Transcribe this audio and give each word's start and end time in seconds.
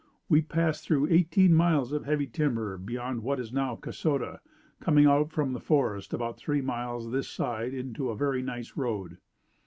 We 0.29 0.41
passed 0.41 0.83
through 0.87 1.09
eighteen 1.11 1.53
miles 1.53 1.91
of 1.91 2.05
heavy 2.05 2.25
timber 2.25 2.75
beyond 2.75 3.21
what 3.21 3.39
is 3.39 3.53
now 3.53 3.75
Kasota, 3.75 4.39
coming 4.79 5.05
out 5.05 5.31
from 5.31 5.53
the 5.53 5.59
forest 5.59 6.11
about 6.11 6.37
three 6.37 6.59
miles 6.59 7.11
this 7.11 7.27
side 7.29 7.75
onto 7.75 8.09
a 8.09 8.15
very 8.17 8.41
nice 8.41 8.75
road. 8.75 9.19